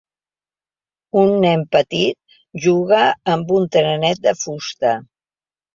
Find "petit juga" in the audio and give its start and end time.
1.77-3.05